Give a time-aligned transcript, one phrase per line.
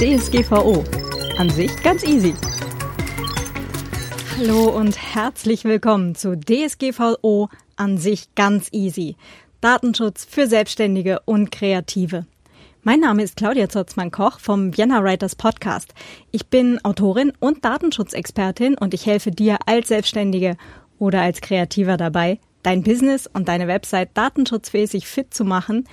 [0.00, 0.82] DSGVO.
[1.36, 2.32] An sich ganz easy.
[4.38, 9.16] Hallo und herzlich willkommen zu DSGVO an sich ganz easy.
[9.60, 12.24] Datenschutz für Selbstständige und Kreative.
[12.82, 15.92] Mein Name ist Claudia Zotzmann-Koch vom Vienna Writers Podcast.
[16.30, 20.56] Ich bin Autorin und Datenschutzexpertin und ich helfe dir als Selbstständige
[20.98, 25.84] oder als Kreativer dabei, dein Business und deine Website datenschutzmäßig fit zu machen,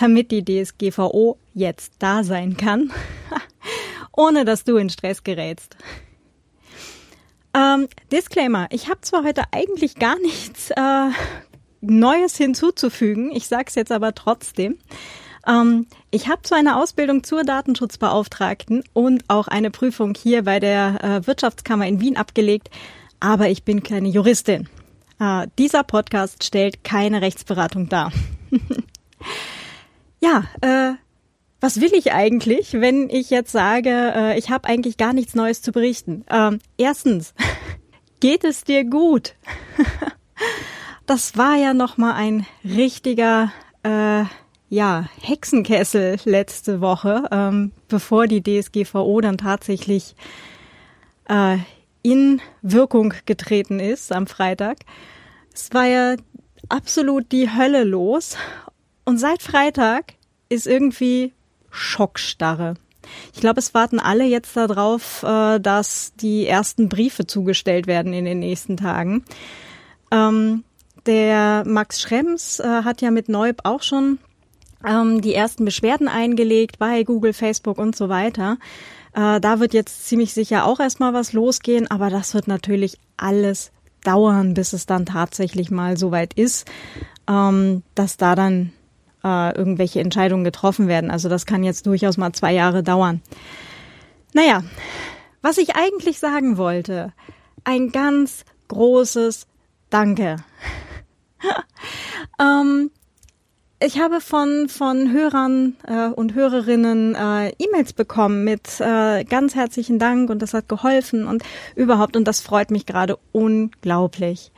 [0.00, 2.90] damit die DSGVO jetzt da sein kann,
[4.16, 5.76] ohne dass du in Stress gerätst.
[7.52, 11.10] Ähm, Disclaimer, ich habe zwar heute eigentlich gar nichts äh,
[11.80, 14.78] Neues hinzuzufügen, ich sage es jetzt aber trotzdem.
[15.46, 21.02] Ähm, ich habe zwar eine Ausbildung zur Datenschutzbeauftragten und auch eine Prüfung hier bei der
[21.02, 22.70] äh, Wirtschaftskammer in Wien abgelegt,
[23.18, 24.68] aber ich bin keine Juristin.
[25.18, 28.12] Äh, dieser Podcast stellt keine Rechtsberatung dar.
[30.20, 30.94] ja, äh,
[31.60, 35.60] was will ich eigentlich, wenn ich jetzt sage, äh, ich habe eigentlich gar nichts Neues
[35.60, 36.24] zu berichten?
[36.30, 37.34] Ähm, erstens,
[38.20, 39.34] geht es dir gut?
[41.06, 44.24] das war ja noch mal ein richtiger äh,
[44.70, 50.14] ja Hexenkessel letzte Woche, ähm, bevor die DSGVO dann tatsächlich
[51.28, 51.58] äh,
[52.02, 54.78] in Wirkung getreten ist am Freitag.
[55.52, 56.16] Es war ja
[56.68, 58.36] absolut die Hölle los
[59.10, 60.14] und seit Freitag
[60.48, 61.32] ist irgendwie
[61.68, 62.74] Schockstarre.
[63.34, 68.24] Ich glaube, es warten alle jetzt darauf, äh, dass die ersten Briefe zugestellt werden in
[68.24, 69.24] den nächsten Tagen.
[70.12, 70.62] Ähm,
[71.06, 74.20] der Max Schrems äh, hat ja mit Neub auch schon
[74.86, 78.58] ähm, die ersten Beschwerden eingelegt bei Google, Facebook und so weiter.
[79.12, 83.72] Äh, da wird jetzt ziemlich sicher auch erstmal was losgehen, aber das wird natürlich alles
[84.04, 86.70] dauern, bis es dann tatsächlich mal so weit ist,
[87.28, 88.72] ähm, dass da dann
[89.24, 91.10] äh, irgendwelche Entscheidungen getroffen werden.
[91.10, 93.20] Also das kann jetzt durchaus mal zwei Jahre dauern.
[94.32, 94.62] Naja,
[95.42, 97.12] was ich eigentlich sagen wollte,
[97.64, 99.46] ein ganz großes
[99.90, 100.36] Danke.
[102.40, 102.90] ähm,
[103.82, 109.98] ich habe von, von Hörern äh, und Hörerinnen äh, E-Mails bekommen mit äh, ganz herzlichen
[109.98, 111.42] Dank und das hat geholfen und
[111.74, 114.52] überhaupt und das freut mich gerade unglaublich.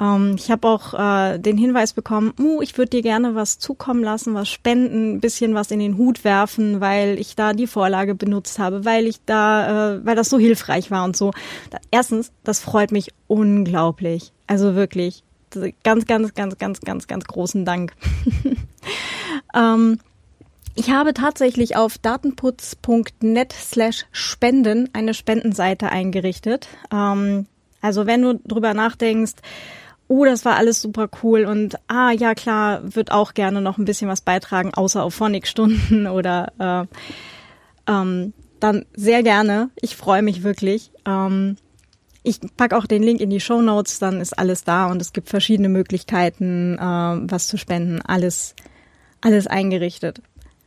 [0.00, 4.02] Ähm, ich habe auch äh, den Hinweis bekommen, uh, ich würde dir gerne was zukommen
[4.02, 8.14] lassen, was spenden, ein bisschen was in den Hut werfen, weil ich da die Vorlage
[8.14, 11.32] benutzt habe, weil ich da, äh, weil das so hilfreich war und so.
[11.90, 14.32] Erstens, das freut mich unglaublich.
[14.46, 15.22] Also wirklich
[15.82, 17.92] ganz, ganz, ganz, ganz, ganz, ganz großen Dank.
[19.54, 19.98] ähm,
[20.76, 26.68] ich habe tatsächlich auf datenputz.net slash spenden eine Spendenseite eingerichtet.
[26.92, 27.46] Ähm,
[27.82, 29.34] also wenn du drüber nachdenkst,
[30.10, 33.84] oh, das war alles super cool und ah, ja klar, wird auch gerne noch ein
[33.84, 36.88] bisschen was beitragen, außer auf Phonic-Stunden oder
[37.86, 39.70] äh, ähm, dann sehr gerne.
[39.80, 40.90] Ich freue mich wirklich.
[41.06, 41.56] Ähm,
[42.24, 45.12] ich pack auch den Link in die Show Notes, dann ist alles da und es
[45.12, 48.02] gibt verschiedene Möglichkeiten, äh, was zu spenden.
[48.02, 48.56] Alles,
[49.20, 50.20] alles eingerichtet.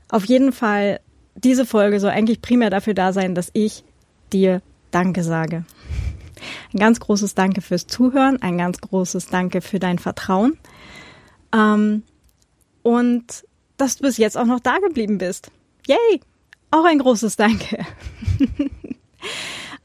[0.07, 1.01] Auf jeden Fall,
[1.35, 3.83] diese Folge soll eigentlich primär dafür da sein, dass ich
[4.31, 4.61] dir
[4.91, 5.65] Danke sage.
[6.73, 10.57] Ein ganz großes Danke fürs Zuhören, ein ganz großes Danke für dein Vertrauen.
[11.53, 12.03] Ähm,
[12.81, 13.45] und
[13.77, 15.51] dass du bis jetzt auch noch da geblieben bist.
[15.87, 16.21] Yay!
[16.71, 17.85] Auch ein großes Danke.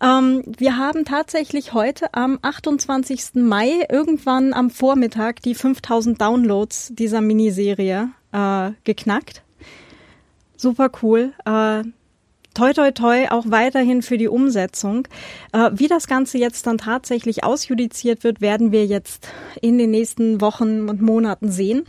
[0.01, 3.35] Ähm, wir haben tatsächlich heute am 28.
[3.35, 9.43] Mai irgendwann am Vormittag die 5000 Downloads dieser Miniserie äh, geknackt.
[10.57, 11.33] Super cool.
[11.45, 11.83] Äh,
[12.59, 15.07] toi toi toi auch weiterhin für die Umsetzung.
[15.53, 19.29] Äh, wie das Ganze jetzt dann tatsächlich ausjudiziert wird, werden wir jetzt
[19.63, 21.85] in den nächsten Wochen und Monaten sehen.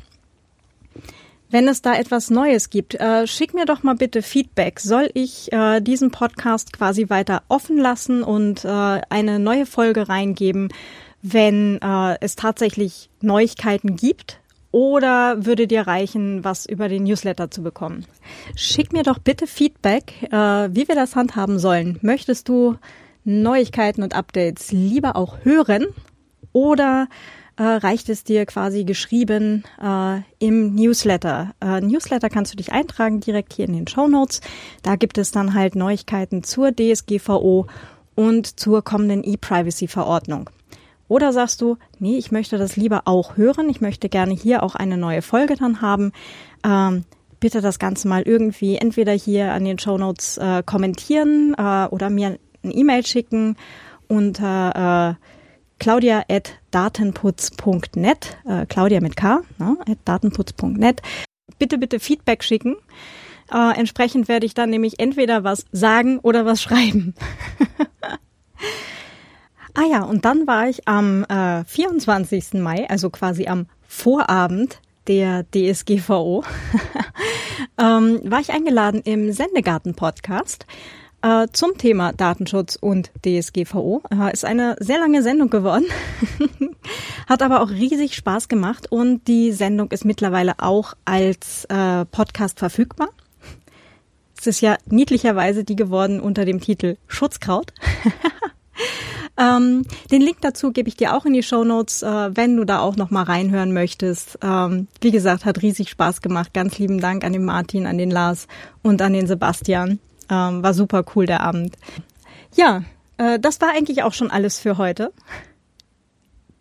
[1.50, 4.80] Wenn es da etwas Neues gibt, äh, schick mir doch mal bitte Feedback.
[4.80, 10.70] Soll ich äh, diesen Podcast quasi weiter offen lassen und äh, eine neue Folge reingeben,
[11.24, 14.40] wenn äh, es tatsächlich Neuigkeiten gibt?
[14.72, 18.06] Oder würde dir reichen, was über den Newsletter zu bekommen?
[18.56, 21.98] Schick mir doch bitte Feedback, äh, wie wir das handhaben sollen.
[22.02, 22.76] Möchtest du
[23.24, 25.88] Neuigkeiten und Updates lieber auch hören
[26.54, 27.08] oder
[27.58, 31.54] äh, reicht es dir quasi geschrieben äh, im Newsletter.
[31.82, 34.42] Newsletter kannst du dich eintragen direkt hier in den Show Notes.
[34.84, 37.68] Da gibt es dann halt Neuigkeiten zur DSGVO
[38.16, 40.50] und zur kommenden E-Privacy-Verordnung.
[41.10, 44.76] Oder sagst du, nee, ich möchte das lieber auch hören, ich möchte gerne hier auch
[44.76, 46.14] eine neue Folge dann haben.
[46.64, 47.04] Ähm,
[47.40, 52.10] bitte das Ganze mal irgendwie entweder hier an den Show Notes äh, kommentieren äh, oder
[52.10, 53.58] mir eine E-Mail schicken
[54.08, 55.26] unter äh,
[55.80, 61.02] claudia.datenputz.net, äh, Claudia mit K, ne, at datenputz.net.
[61.58, 62.76] Bitte, bitte Feedback schicken.
[63.52, 67.16] Äh, entsprechend werde ich dann nämlich entweder was sagen oder was schreiben.
[69.80, 72.56] Ah ja, und dann war ich am äh, 24.
[72.56, 76.44] Mai, also quasi am Vorabend der DSGVO,
[77.80, 80.66] ähm, war ich eingeladen im Sendegarten-Podcast
[81.22, 84.04] äh, zum Thema Datenschutz und DSGVO.
[84.12, 85.86] Äh, ist eine sehr lange Sendung geworden,
[87.28, 92.60] hat aber auch riesig Spaß gemacht und die Sendung ist mittlerweile auch als äh, Podcast
[92.60, 93.10] verfügbar.
[94.38, 97.74] Es ist ja niedlicherweise die geworden unter dem Titel Schutzkraut.
[99.40, 102.66] ähm, den Link dazu gebe ich dir auch in die Show Notes, äh, wenn du
[102.66, 104.38] da auch noch mal reinhören möchtest.
[104.44, 106.54] Ähm, wie gesagt, hat riesig Spaß gemacht.
[106.54, 108.48] Ganz lieben Dank an den Martin, an den Lars
[108.84, 110.00] und an den Sebastian.
[110.30, 111.78] Ähm, war super cool der Abend.
[112.56, 112.84] Ja,
[113.18, 115.14] äh, das war eigentlich auch schon alles für heute.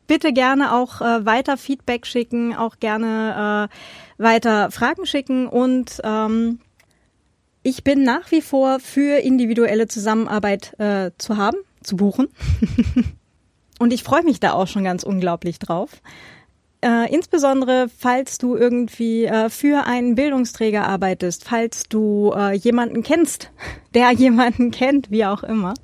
[0.06, 3.68] Bitte gerne auch äh, weiter Feedback schicken, auch gerne
[4.18, 6.60] äh, weiter Fragen schicken und ähm,
[7.62, 11.58] ich bin nach wie vor für individuelle Zusammenarbeit äh, zu haben,
[11.88, 12.28] zu buchen.
[13.78, 15.90] und ich freue mich da auch schon ganz unglaublich drauf.
[16.80, 23.50] Äh, insbesondere, falls du irgendwie äh, für einen Bildungsträger arbeitest, falls du äh, jemanden kennst,
[23.94, 25.74] der jemanden kennt, wie auch immer.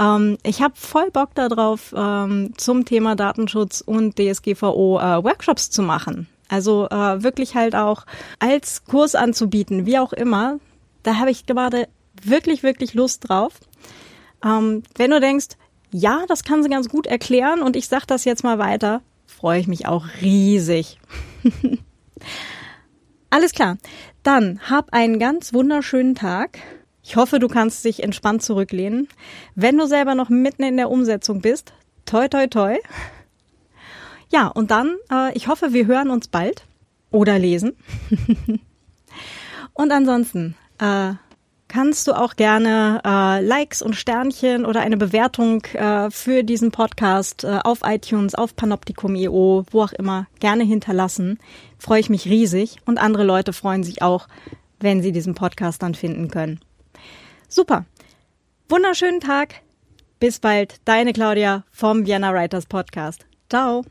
[0.00, 5.82] Ähm, ich habe voll Bock darauf, ähm, zum Thema Datenschutz und DSGVO äh, Workshops zu
[5.82, 6.26] machen.
[6.48, 8.04] Also äh, wirklich halt auch
[8.40, 10.58] als Kurs anzubieten, wie auch immer.
[11.04, 11.88] Da habe ich gerade
[12.22, 13.54] wirklich, wirklich Lust drauf.
[14.46, 15.48] Ähm, wenn du denkst,
[15.90, 19.60] ja, das kann sie ganz gut erklären und ich sag das jetzt mal weiter, freue
[19.60, 20.98] ich mich auch riesig.
[23.30, 23.76] Alles klar.
[24.22, 26.58] Dann hab einen ganz wunderschönen Tag.
[27.02, 29.08] Ich hoffe, du kannst dich entspannt zurücklehnen.
[29.54, 31.72] Wenn du selber noch mitten in der Umsetzung bist,
[32.04, 32.78] toi toi toi.
[34.30, 36.64] Ja, und dann, äh, ich hoffe, wir hören uns bald
[37.10, 37.76] oder lesen.
[39.74, 41.14] und ansonsten, äh,
[41.76, 47.44] kannst du auch gerne äh, Likes und Sternchen oder eine Bewertung äh, für diesen Podcast
[47.44, 51.38] äh, auf iTunes, auf Panoptikum.io, wo auch immer, gerne hinterlassen.
[51.78, 54.26] Freue ich mich riesig und andere Leute freuen sich auch,
[54.80, 56.60] wenn sie diesen Podcast dann finden können.
[57.46, 57.84] Super.
[58.70, 59.56] Wunderschönen Tag.
[60.18, 60.76] Bis bald.
[60.86, 63.26] Deine Claudia vom Vienna Writers Podcast.
[63.50, 63.84] Ciao.